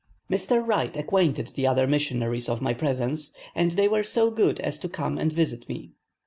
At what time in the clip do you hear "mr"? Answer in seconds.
0.31-0.65